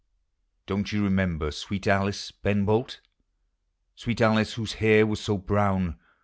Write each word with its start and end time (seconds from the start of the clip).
Don't 0.65 0.91
you 0.91 1.03
remember 1.03 1.51
sweet 1.51 1.85
Alice, 1.85 2.31
Ben 2.31 2.65
Bolt 2.65 3.01
Sweet 3.93 4.19
Alice 4.19 4.55
whose 4.55 4.73
hair 4.81 5.05
was 5.05 5.19
so 5.21 5.37
brown. 5.37 5.99